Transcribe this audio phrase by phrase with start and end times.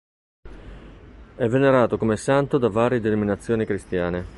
[1.35, 4.25] È venerato come santo da varie denominazioni cristiane.